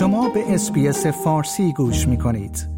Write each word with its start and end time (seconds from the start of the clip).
شما 0.00 0.28
به 0.28 0.54
اسپیس 0.54 1.06
فارسی 1.06 1.72
گوش 1.72 2.08
می 2.08 2.18
کنید. 2.18 2.68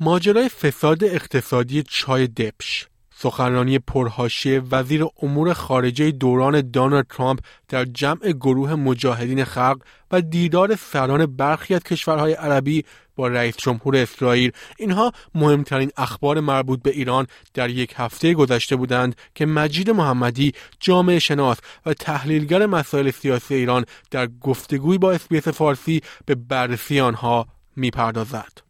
ماجرای 0.00 0.48
فساد 0.48 1.04
اقتصادی 1.04 1.82
چای 1.82 2.26
دپش 2.26 2.88
سخنرانی 3.20 3.78
پرهاشیه 3.78 4.62
وزیر 4.70 5.06
امور 5.22 5.52
خارجه 5.52 6.10
دوران 6.10 6.60
دونالد 6.60 7.06
ترامپ 7.06 7.38
در 7.68 7.84
جمع 7.84 8.32
گروه 8.32 8.74
مجاهدین 8.74 9.44
خلق 9.44 9.78
و 10.10 10.20
دیدار 10.20 10.76
سران 10.76 11.26
برخی 11.26 11.74
از 11.74 11.82
کشورهای 11.82 12.32
عربی 12.32 12.84
با 13.16 13.28
رئیس 13.28 13.56
جمهور 13.56 13.96
اسرائیل 13.96 14.52
اینها 14.78 15.12
مهمترین 15.34 15.90
اخبار 15.96 16.40
مربوط 16.40 16.82
به 16.82 16.90
ایران 16.90 17.26
در 17.54 17.70
یک 17.70 17.94
هفته 17.96 18.34
گذشته 18.34 18.76
بودند 18.76 19.16
که 19.34 19.46
مجید 19.46 19.90
محمدی 19.90 20.52
جامعه 20.80 21.18
شناس 21.18 21.58
و 21.86 21.94
تحلیلگر 21.94 22.66
مسائل 22.66 23.10
سیاسی 23.10 23.54
ایران 23.54 23.84
در 24.10 24.28
گفتگوی 24.40 24.98
با 24.98 25.12
SBS 25.12 25.48
فارسی 25.48 26.02
به 26.26 26.34
بررسی 26.34 27.00
آنها 27.00 27.46
می‌پردازد. 27.76 28.68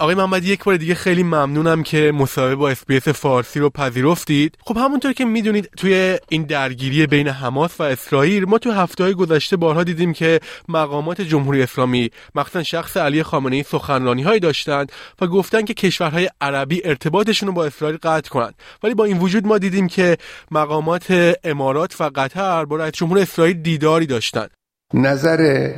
آقای 0.00 0.14
محمدی 0.14 0.52
یک 0.52 0.64
بار 0.64 0.76
دیگه 0.76 0.94
خیلی 0.94 1.22
ممنونم 1.22 1.82
که 1.82 2.12
مصاحبه 2.14 2.54
با 2.54 2.70
SBS 2.70 3.08
فارسی 3.08 3.60
رو 3.60 3.70
پذیرفتید. 3.70 4.58
خب 4.64 4.76
همونطور 4.76 5.12
که 5.12 5.24
می‌دونید 5.24 5.70
توی 5.76 6.18
این 6.28 6.42
درگیری 6.42 7.06
بین 7.06 7.28
حماس 7.28 7.80
و 7.80 7.82
اسرائیل 7.82 8.44
ما 8.44 8.58
تو 8.58 8.70
هفته 8.72 9.04
های 9.04 9.14
گذشته 9.14 9.56
بارها 9.56 9.84
دیدیم 9.84 10.12
که 10.12 10.40
مقامات 10.68 11.20
جمهوری 11.20 11.62
اسلامی 11.62 12.10
مخصوصا 12.34 12.62
شخص 12.62 12.96
علی 12.96 13.22
خامنه 13.22 13.56
ای 13.56 13.62
سخنرانی 13.62 14.22
هایی 14.22 14.40
داشتند 14.40 14.92
و 15.20 15.26
گفتن 15.26 15.62
که 15.62 15.74
کشورهای 15.74 16.28
عربی 16.40 16.82
ارتباطشون 16.84 17.46
رو 17.46 17.52
با 17.52 17.64
اسرائیل 17.64 17.98
قطع 18.02 18.30
کنند. 18.30 18.54
ولی 18.82 18.94
با 18.94 19.04
این 19.04 19.18
وجود 19.18 19.46
ما 19.46 19.58
دیدیم 19.58 19.88
که 19.88 20.16
مقامات 20.50 21.34
امارات 21.44 22.00
و 22.00 22.10
قطر 22.14 22.64
با 22.64 22.76
رئیس 22.76 22.92
جمهور 22.92 23.18
اسرائیل 23.18 23.62
دیداری 23.62 24.06
داشتند. 24.06 24.50
نظر 24.94 25.70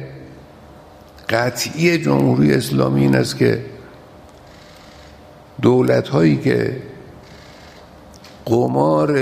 قطعی 1.29 1.99
جمهوری 1.99 2.55
اسلامی 2.55 3.01
این 3.01 3.17
است 3.17 3.39
که 3.39 3.80
دولت 5.63 6.09
هایی 6.09 6.37
که 6.37 6.77
قمار 8.45 9.19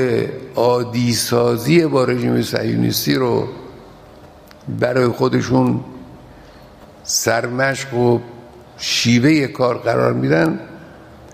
عادی 0.57 1.13
سازی 1.13 1.87
با 1.87 2.05
رژیم 2.05 2.43
صهیونیستی 2.43 3.15
رو 3.15 3.49
برای 4.81 5.07
خودشون 5.09 5.81
سرمشق 7.03 7.95
و 7.95 8.19
شیوه 8.79 9.47
کار 9.47 9.79
قرار 9.79 10.13
میدن 10.13 10.61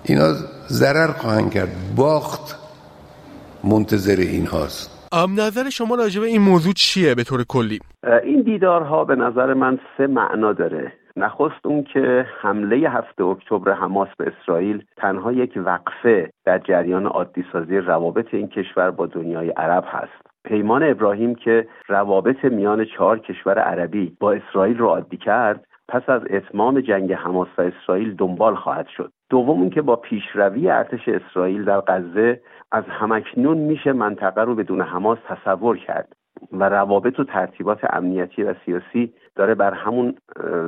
اینا 0.05 0.33
ضرر 0.69 1.12
خواهند 1.12 1.50
کرد. 1.50 1.68
باخت 1.96 2.58
منتظر 3.64 4.16
این 4.16 4.46
هاست. 4.46 4.91
نظر 5.28 5.70
شما 5.70 5.94
راجع 5.94 6.20
به 6.20 6.27
این 6.27 6.41
موضوع 6.41 6.72
چیه 6.72 7.14
به 7.14 7.24
طور 7.24 7.44
کلی؟ 7.44 7.80
این 8.24 8.42
دیدارها 8.42 9.05
به 9.05 9.14
نظر 9.14 9.55
من 9.55 9.78
سه 9.98 10.06
معنا 10.06 10.52
داره. 10.52 10.92
نخست 11.17 11.67
اون 11.67 11.83
که 11.83 12.27
حمله 12.41 12.77
هفته 12.77 13.25
اکتبر 13.25 13.73
حماس 13.73 14.09
به 14.19 14.33
اسرائیل 14.33 14.84
تنها 14.97 15.33
یک 15.33 15.53
وقفه 15.57 16.31
در 16.45 16.59
جریان 16.59 17.07
عادی 17.07 17.45
سازی 17.53 17.79
روابط 17.79 18.34
این 18.34 18.48
کشور 18.48 18.91
با 18.91 19.07
دنیای 19.07 19.51
عرب 19.51 19.85
هست. 19.87 20.27
پیمان 20.45 20.83
ابراهیم 20.83 21.35
که 21.35 21.69
روابط 21.89 22.45
میان 22.45 22.85
چهار 22.85 23.19
کشور 23.19 23.59
عربی 23.59 24.17
با 24.20 24.33
اسرائیل 24.33 24.79
رو 24.79 24.87
عادی 24.87 25.17
کرد 25.17 25.67
پس 25.89 26.03
از 26.09 26.23
اتمام 26.31 26.81
جنگ 26.81 27.12
حماس 27.12 27.48
و 27.59 27.62
اسرائیل 27.62 28.15
دنبال 28.17 28.55
خواهد 28.55 28.87
شد. 28.89 29.12
دوم 29.31 29.61
اون 29.61 29.70
که 29.70 29.83
با 29.83 29.97
پیشروی 29.97 30.70
ارتش 30.70 31.09
اسرائیل 31.09 31.65
در 31.65 31.81
غزه 31.81 32.41
از 32.73 32.85
همکنون 32.89 33.59
میشه 33.59 33.92
منطقه 33.92 34.41
رو 34.41 34.55
بدون 34.55 34.81
حماس 34.81 35.19
تصور 35.29 35.79
کرد. 35.79 36.17
و 36.53 36.69
روابط 36.69 37.20
و 37.20 37.25
ترتیبات 37.25 37.78
امنیتی 37.91 38.42
و 38.42 38.55
سیاسی 38.64 39.13
داره 39.36 39.55
بر 39.55 39.74
همون 39.74 40.14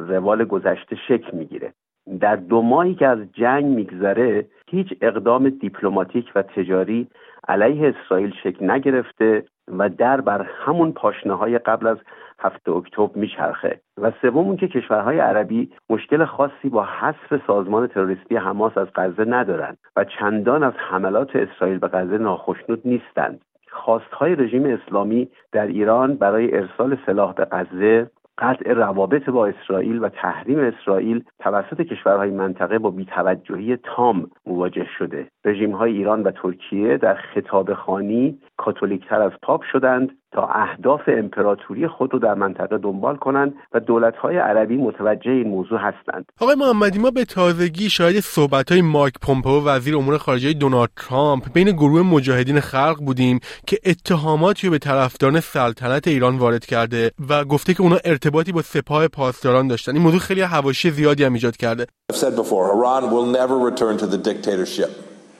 روال 0.09 0.45
گذشته 0.45 0.97
شکل 1.09 1.37
می‌گیره. 1.37 1.73
در 2.21 2.37
دو 2.37 2.63
ماهی 2.63 2.95
که 2.95 3.07
از 3.07 3.19
جنگ 3.33 3.65
میگذره 3.65 4.47
هیچ 4.71 4.95
اقدام 5.01 5.49
دیپلماتیک 5.49 6.33
و 6.35 6.43
تجاری 6.43 7.09
علیه 7.49 7.95
اسرائیل 7.97 8.35
شکل 8.43 8.71
نگرفته 8.71 9.45
و 9.69 9.89
در 9.89 10.21
بر 10.21 10.47
همون 10.65 10.93
پاشنه 10.93 11.35
های 11.35 11.59
قبل 11.59 11.87
از 11.87 11.99
هفته 12.39 12.73
اکتبر 12.73 13.11
میچرخه. 13.15 13.81
و 13.99 14.13
سوم 14.23 14.57
که 14.57 14.69
کشورهای 14.69 15.19
عربی 15.19 15.73
مشکل 15.91 16.25
خاصی 16.25 16.69
با 16.69 16.85
حذف 16.85 17.47
سازمان 17.47 17.87
تروریستی 17.87 18.37
حماس 18.37 18.79
از 18.79 18.89
غزه 18.95 19.25
ندارند 19.25 19.79
و 19.97 20.05
چندان 20.05 20.63
از 20.63 20.73
حملات 20.77 21.37
اسرائیل 21.37 21.79
به 21.79 21.89
غزه 21.89 22.19
ناخشنود 22.19 22.81
نیستند. 22.85 23.41
خواستهای 23.77 24.35
رژیم 24.35 24.65
اسلامی 24.65 25.29
در 25.53 25.67
ایران 25.67 26.15
برای 26.15 26.55
ارسال 26.55 26.99
سلاح 27.07 27.35
به 27.35 27.45
غزه 27.45 28.11
قطع 28.39 28.73
روابط 28.73 29.31
با 29.31 29.47
اسرائیل 29.47 29.99
و 30.05 30.09
تحریم 30.09 30.59
اسرائیل 30.59 31.25
توسط 31.41 31.81
کشورهای 31.81 32.31
منطقه 32.31 32.79
با 32.79 32.91
بیتوجهی 32.91 33.77
تام 33.77 34.31
مواجه 34.47 34.87
شده. 34.99 35.27
رژیم 35.45 35.73
های 35.73 35.93
ایران 35.93 36.23
و 36.23 36.31
ترکیه 36.31 36.97
در 36.97 37.15
خطاب 37.15 37.75
خانی 37.75 38.39
کاتولیکتر 38.57 39.23
از 39.23 39.33
پاپ 39.43 39.63
شدند. 39.63 40.13
تا 40.37 40.49
اهداف 40.53 41.01
امپراتوری 41.09 41.89
خود 41.89 42.13
رو 42.13 42.19
در 42.19 42.35
منطقه 42.35 42.79
دنبال 42.79 43.17
کنند 43.17 43.55
و 43.75 43.81
دولت‌های 43.81 44.39
عربی 44.39 44.77
متوجه 44.77 45.31
این 45.31 45.49
موضوع 45.49 45.79
هستند. 45.79 46.25
آقای 46.41 46.55
محمدی 46.55 46.99
ما 46.99 47.11
به 47.11 47.25
تازگی 47.25 47.91
شاید 47.91 48.21
صحبت‌های 48.21 48.83
مایک 48.83 49.15
پومپئو 49.23 49.65
وزیر 49.65 49.97
امور 49.97 50.19
خارجه 50.19 50.53
دونالد 50.53 50.91
ترامپ 50.97 51.53
بین 51.53 51.71
گروه 51.71 52.03
مجاهدین 52.03 52.61
خلق 52.61 52.97
بودیم 53.07 53.41
که 53.67 53.79
اتهاماتی 53.87 54.67
رو 54.67 54.71
به 54.71 54.79
طرفداران 54.79 55.41
سلطنت 55.41 56.09
ایران 56.09 56.39
وارد 56.39 56.67
کرده 56.67 57.11
و 57.29 57.45
گفته 57.45 57.75
که 57.75 57.83
اونا 57.83 57.97
ارتباطی 58.05 58.53
با 58.53 58.63
سپاه 58.63 59.09
پاسداران 59.09 59.69
داشتن. 59.69 59.93
این 59.93 60.03
موضوع 60.03 60.21
خیلی 60.21 60.41
حواشی 60.41 60.91
زیادی 60.91 61.25
هم 61.25 61.33
ایجاد 61.33 61.57
کرده. 61.57 61.87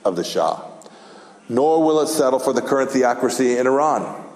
of 0.07 0.15
the 0.15 0.23
Shah, 0.23 0.55
nor 1.49 1.73
will 1.85 1.99
it 2.05 2.09
settle 2.19 2.39
for 2.39 2.53
the 2.53 2.61
current 2.61 2.89
theocracy 2.91 3.57
in 3.59 3.67
Iran. 3.67 4.26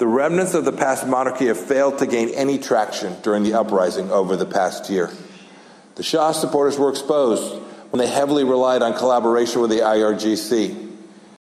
The 0.00 0.06
remnants 0.06 0.54
of 0.54 0.64
the 0.64 0.76
past 0.84 1.06
monarchy 1.06 1.46
have 1.52 1.60
failed 1.72 1.98
to 1.98 2.06
gain 2.06 2.28
any 2.44 2.56
traction 2.68 3.10
during 3.26 3.42
the 3.42 3.54
uprising 3.62 4.10
over 4.20 4.34
the 4.34 4.50
past 4.58 4.88
year. 4.88 5.10
The 5.96 6.02
Shah 6.02 6.32
supporters 6.32 6.78
were 6.78 6.88
exposed 6.88 7.46
when 7.90 7.98
they 8.02 8.10
heavily 8.20 8.44
relied 8.54 8.80
on 8.86 8.92
collaboration 9.02 9.60
with 9.60 9.70
the 9.74 9.82
IRGC. 9.94 10.74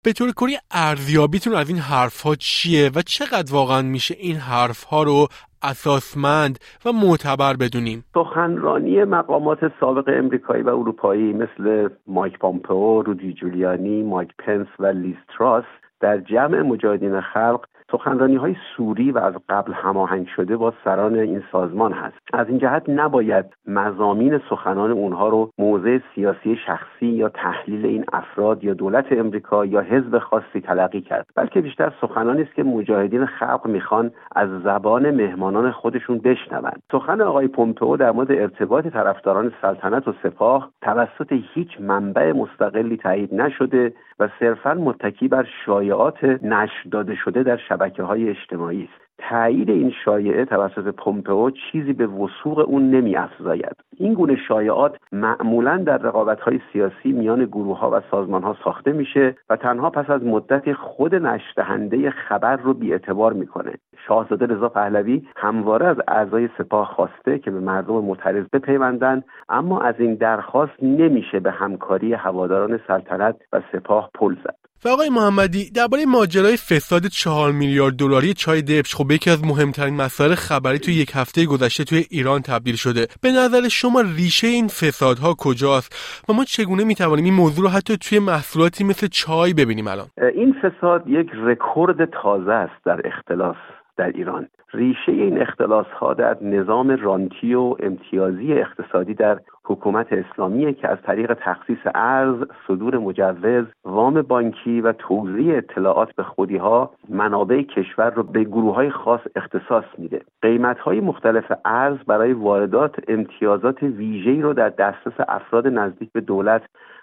به 0.02 0.12
طور 0.12 0.32
کلی 0.32 0.58
ارزیابیتون 0.70 1.54
از 1.54 1.68
این 1.68 1.78
حرف 1.78 2.22
ها 2.22 2.34
چیه 2.34 2.90
و 2.94 3.02
چقدر 3.02 3.52
واقعا 3.52 3.82
میشه 3.82 4.14
این 4.18 4.36
حرف 4.36 4.84
ها 4.84 5.02
رو 5.02 5.28
اساسمند 5.62 6.58
و 6.84 6.92
معتبر 6.92 7.56
بدونیم 7.56 8.04
سخنرانی 8.14 9.04
مقامات 9.04 9.58
سابق 9.80 10.08
امریکایی 10.08 10.62
و 10.62 10.68
اروپایی 10.68 11.32
مثل 11.32 11.88
مایک 12.06 12.38
پامپئو، 12.38 13.02
رودی 13.02 13.32
جولیانی، 13.32 14.02
مایک 14.02 14.30
پنس 14.38 14.66
و 14.78 14.86
لیستراس 14.86 15.64
در 16.00 16.18
جمع 16.18 16.62
مجاهدین 16.62 17.20
خلق 17.20 17.64
سخنرانی 17.92 18.36
های 18.36 18.56
سوری 18.76 19.10
و 19.10 19.18
از 19.18 19.34
قبل 19.48 19.72
هماهنگ 19.72 20.26
شده 20.36 20.56
با 20.56 20.72
سران 20.84 21.14
این 21.14 21.42
سازمان 21.52 21.92
هست. 21.92 22.16
از 22.32 22.48
این 22.48 22.58
جهت 22.58 22.88
نباید 22.88 23.44
مزامین 23.66 24.40
سخنان 24.50 24.90
اونها 24.90 25.28
رو 25.28 25.50
موضع 25.58 25.98
سیاسی 26.14 26.56
شخصی 26.66 27.06
یا 27.06 27.28
تحلیل 27.28 27.86
این 27.86 28.04
افراد 28.12 28.64
یا 28.64 28.74
دولت 28.74 29.12
امریکا 29.12 29.66
یا 29.66 29.80
حزب 29.80 30.18
خاصی 30.18 30.60
تلقی 30.60 31.00
کرد 31.00 31.26
بلکه 31.36 31.60
بیشتر 31.60 31.92
سخنانی 32.00 32.42
است 32.42 32.54
که 32.54 32.62
مجاهدین 32.62 33.26
خلق 33.26 33.66
می‌خوان 33.66 34.10
از 34.36 34.48
زبان 34.64 35.10
مهمانان 35.10 35.70
خودشون 35.70 36.18
بشنوند. 36.18 36.82
سخن 36.92 37.20
آقای 37.20 37.48
پومپئو 37.48 37.96
در 37.96 38.10
مورد 38.10 38.32
ارتباط 38.32 38.86
طرفداران 38.86 39.52
سلطنت 39.62 40.08
و 40.08 40.12
سپاه 40.22 40.70
توسط 40.82 41.32
هیچ 41.54 41.80
منبع 41.80 42.32
مستقلی 42.32 42.96
تایید 42.96 43.34
نشده 43.34 43.92
و 44.20 44.28
صرفا 44.40 44.74
متکی 44.74 45.28
بر 45.28 45.46
شایعات 45.66 46.24
نشر 46.24 46.88
داده 46.90 47.14
شده 47.14 47.42
در 47.42 47.56
شبکه 47.78 48.02
های 48.02 48.28
اجتماعی 48.28 48.82
است. 48.82 49.08
تایید 49.18 49.70
این 49.70 49.92
شایعه 50.04 50.44
توسط 50.44 50.94
پومپئو 50.94 51.50
چیزی 51.50 51.92
به 51.92 52.06
وسوق 52.06 52.58
اون 52.68 52.90
نمی 52.90 53.16
افزاید 53.16 53.76
این 53.96 54.14
گونه 54.14 54.36
شایعات 54.48 54.96
معمولا 55.12 55.76
در 55.76 55.98
رقابت 55.98 56.40
های 56.40 56.60
سیاسی 56.72 57.12
میان 57.12 57.44
گروه 57.44 57.78
ها 57.78 57.90
و 57.90 58.00
سازمان 58.10 58.42
ها 58.42 58.56
ساخته 58.64 58.92
میشه 58.92 59.36
و 59.50 59.56
تنها 59.56 59.90
پس 59.90 60.10
از 60.10 60.24
مدت 60.24 60.72
خود 60.72 61.14
نشدهنده 61.14 62.10
خبر 62.10 62.56
رو 62.56 62.74
بیاعتبار 62.74 63.32
می‌کنه. 63.32 63.72
شاهزاده 64.08 64.46
رضا 64.46 64.68
پهلوی 64.68 65.22
همواره 65.36 65.86
از 65.86 65.96
اعضای 66.08 66.48
سپاه 66.58 66.86
خواسته 66.86 67.38
که 67.38 67.50
به 67.50 67.60
مردم 67.60 67.94
معترض 67.94 68.44
بپیوندند 68.52 69.24
اما 69.48 69.80
از 69.80 69.94
این 69.98 70.14
درخواست 70.14 70.82
نمیشه 70.82 71.40
به 71.40 71.50
همکاری 71.50 72.12
هواداران 72.12 72.80
سلطنت 72.86 73.36
و 73.52 73.60
سپاه 73.72 74.10
پل 74.14 74.34
زد. 74.44 74.67
و 74.84 74.88
آقای 74.88 75.08
محمدی 75.08 75.70
درباره 75.70 76.02
ماجرای 76.06 76.56
فساد 76.56 77.02
چهار 77.06 77.52
میلیارد 77.52 77.94
دلاری 77.94 78.34
چای 78.34 78.62
دبش 78.62 78.94
خب 78.94 79.10
یکی 79.10 79.30
از 79.30 79.44
مهمترین 79.44 79.96
مسائل 79.96 80.34
خبری 80.34 80.78
توی 80.78 80.94
یک 80.94 81.10
هفته 81.14 81.46
گذشته 81.46 81.84
توی 81.84 82.04
ایران 82.10 82.40
تبدیل 82.40 82.74
شده. 82.74 83.06
به 83.22 83.28
نظر 83.32 83.68
شما 83.68 84.00
ریشه 84.00 84.46
این 84.46 84.66
فسادها 84.66 85.34
کجاست؟ 85.38 86.22
و 86.28 86.32
ما 86.32 86.44
چگونه 86.44 86.84
می‌توانیم 86.84 87.24
این 87.24 87.34
موضوع 87.34 87.64
رو 87.64 87.70
حتی 87.70 87.96
توی 87.96 88.18
محصولاتی 88.18 88.84
مثل 88.84 89.06
چای 89.06 89.54
ببینیم 89.54 89.88
الان؟ 89.88 90.06
این 90.34 90.54
فساد 90.62 91.02
یک 91.06 91.28
رکورد 91.34 92.10
تازه 92.22 92.52
است 92.52 92.84
در 92.84 93.00
اختلاس 93.06 93.56
در 93.96 94.08
ایران. 94.08 94.48
ریشه 94.74 95.12
این 95.12 95.42
اختلاس 95.42 95.86
ها 95.86 96.14
در 96.14 96.36
نظام 96.42 96.90
رانتی 96.90 97.54
و 97.54 97.76
امتیازی 97.80 98.52
اقتصادی 98.52 99.14
در 99.14 99.40
حکومت 99.68 100.12
اسلامی 100.12 100.74
که 100.74 100.88
از 100.88 100.98
طریق 101.02 101.34
تخصیص 101.40 101.78
ارز، 101.94 102.44
صدور 102.66 102.98
مجوز، 102.98 103.64
وام 103.84 104.22
بانکی 104.22 104.80
و 104.80 104.92
توزیع 104.92 105.56
اطلاعات 105.56 106.14
به 106.14 106.22
خودی 106.22 106.56
ها 106.56 106.90
منابع 107.08 107.62
کشور 107.62 108.10
رو 108.10 108.22
به 108.22 108.44
گروه 108.44 108.74
های 108.74 108.90
خاص 108.90 109.20
اختصاص 109.36 109.84
میده. 109.98 110.20
قیمت 110.42 110.78
های 110.78 111.00
مختلف 111.00 111.52
ارز 111.64 111.96
برای 112.06 112.32
واردات 112.32 112.96
امتیازات 113.08 113.82
ویژه‌ای 113.82 114.42
رو 114.42 114.52
در 114.52 114.68
دسترس 114.68 115.14
افراد 115.28 115.66
نزدیک 115.66 116.12
به 116.12 116.20
دولت 116.20 116.62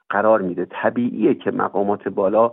قرار 0.09 0.41
میده. 0.41 0.67
طبیعیه 0.69 1.33
که 1.33 1.51
مقامات 1.51 2.07
بالا 2.07 2.51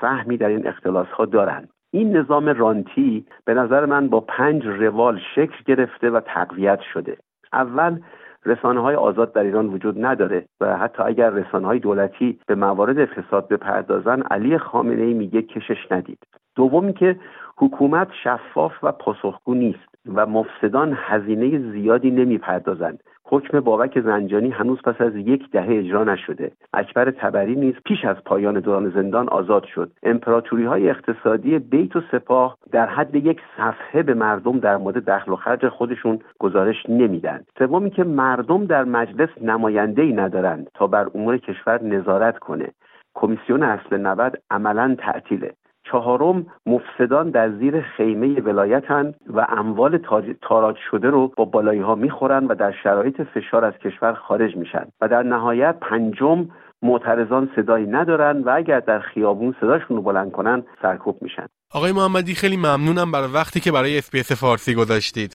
فهمی 0.00 0.36
در 0.36 0.48
این 0.48 0.66
اختلاس 0.66 1.08
ها 1.08 1.24
دارند. 1.24 1.68
این 1.90 2.16
نظام 2.16 2.48
رانتی 2.48 3.26
به 3.44 3.54
نظر 3.54 3.86
من 3.86 4.08
با 4.08 4.20
پنج 4.20 4.66
روال 4.66 5.20
شکل 5.34 5.56
گرفته 5.66 6.10
و 6.10 6.20
تقویت 6.20 6.80
شده 6.92 7.16
اول 7.52 8.00
رسانه 8.46 8.80
های 8.80 8.94
آزاد 8.94 9.32
در 9.32 9.42
ایران 9.42 9.66
وجود 9.66 10.04
نداره 10.04 10.44
و 10.60 10.76
حتی 10.76 11.02
اگر 11.02 11.30
رسانه 11.30 11.66
های 11.66 11.78
دولتی 11.78 12.38
به 12.46 12.54
موارد 12.54 13.04
فساد 13.04 13.48
بپردازن 13.48 14.22
علی 14.22 14.58
خامنه 14.58 15.02
ای 15.02 15.14
میگه 15.14 15.42
کشش 15.42 15.86
ندید. 15.90 16.18
دومی 16.56 16.92
که 16.92 17.16
حکومت 17.56 18.08
شفاف 18.24 18.72
و 18.82 18.92
پاسخگو 18.92 19.54
نیست 19.54 19.94
و 20.14 20.26
مفسدان 20.26 20.96
هزینه 20.96 21.72
زیادی 21.72 22.10
نمی‌پردازند. 22.10 23.02
حکم 23.26 23.60
بابک 23.60 24.00
زنجانی 24.00 24.50
هنوز 24.50 24.78
پس 24.84 25.00
از 25.00 25.16
یک 25.16 25.50
دهه 25.50 25.68
اجرا 25.68 26.04
نشده. 26.04 26.52
اکبر 26.74 27.10
تبری 27.10 27.54
نیز 27.54 27.74
پیش 27.84 28.04
از 28.04 28.16
پایان 28.24 28.60
دوران 28.60 28.90
زندان 28.90 29.28
آزاد 29.28 29.64
شد. 29.64 29.90
امپراتوری 30.02 30.64
های 30.64 30.90
اقتصادی 30.90 31.58
بیت 31.58 31.96
و 31.96 32.00
سپاه 32.12 32.58
در 32.72 32.86
حد 32.86 33.14
یک 33.14 33.40
صفحه 33.56 34.02
به 34.02 34.14
مردم 34.14 34.58
در 34.58 34.76
مورد 34.76 35.04
دخل 35.10 35.32
و 35.32 35.36
خرج 35.36 35.68
خودشون 35.68 36.18
گزارش 36.38 36.76
نمیدن. 36.88 37.44
سومی 37.58 37.90
که 37.90 38.04
مردم 38.04 38.66
در 38.66 38.84
مجلس 38.84 39.28
نماینده 39.40 40.02
ای 40.02 40.12
ندارند 40.12 40.70
تا 40.74 40.86
بر 40.86 41.06
امور 41.14 41.38
کشور 41.38 41.82
نظارت 41.82 42.38
کنه. 42.38 42.68
کمیسیون 43.14 43.62
اصل 43.62 43.96
90 43.96 44.38
عملا 44.50 44.96
تعطیله. 44.98 45.52
چهارم 45.94 46.46
مفسدان 46.66 47.30
در 47.30 47.50
زیر 47.50 47.80
خیمه 47.96 48.40
ولایتن 48.40 49.14
و 49.34 49.46
اموال 49.48 49.98
تاراج 50.42 50.76
شده 50.90 51.10
رو 51.10 51.32
با 51.36 51.44
بالایی 51.44 51.80
ها 51.80 51.94
می‌خورن 51.94 52.46
و 52.46 52.54
در 52.54 52.74
شرایط 52.82 53.20
فشار 53.34 53.64
از 53.64 53.72
کشور 53.84 54.14
خارج 54.14 54.56
میشن. 54.56 54.86
و 55.00 55.08
در 55.08 55.22
نهایت 55.22 55.76
پنجم 55.80 56.48
معترضان 56.82 57.50
صدایی 57.56 57.86
ندارن 57.86 58.42
و 58.42 58.50
اگر 58.56 58.80
در 58.80 59.00
خیابون 59.00 59.54
صداشون 59.60 59.96
رو 59.96 60.02
بلند 60.02 60.32
کنن 60.32 60.62
سرکوب 60.82 61.22
میشن. 61.22 61.46
آقای 61.74 61.92
محمدی 61.92 62.34
خیلی 62.34 62.56
ممنونم 62.56 63.12
برای 63.12 63.32
وقتی 63.34 63.60
که 63.60 63.72
برای 63.72 63.98
SBS 63.98 64.32
فارسی 64.32 64.74
گذاشتید. 64.74 65.34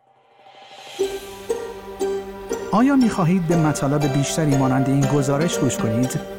آیا 2.74 2.96
می 2.96 3.10
خواهید 3.10 3.48
به 3.48 3.56
مطالب 3.68 4.02
بیشتری 4.18 4.58
مانند 4.58 4.90
این 4.90 5.06
گزارش 5.16 5.60
گوش 5.60 5.78
کنید؟ 5.78 6.39